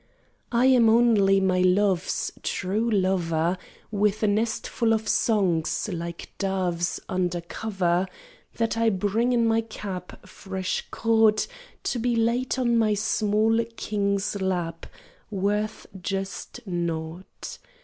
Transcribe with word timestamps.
I 0.51 0.65
am 0.65 0.89
only 0.89 1.39
my 1.39 1.59
love's 1.61 2.31
True 2.41 2.89
lover, 2.89 3.55
With 3.91 4.23
a 4.23 4.27
nestful 4.27 4.93
of 4.93 5.07
songs, 5.07 5.87
like 5.93 6.31
doves 6.39 6.99
Under 7.07 7.39
cover, 7.41 8.07
That 8.57 8.79
I 8.79 8.89
bring 8.89 9.31
in 9.31 9.45
my 9.47 9.61
cap 9.61 10.25
Fresh 10.27 10.87
caught, 10.89 11.45
To 11.83 11.99
be 11.99 12.15
laid 12.15 12.57
on 12.57 12.79
my 12.79 12.95
small 12.95 13.63
king's 13.77 14.41
lap 14.41 14.87
Worth 15.29 15.85
just 16.01 16.65
nought. 16.65 17.59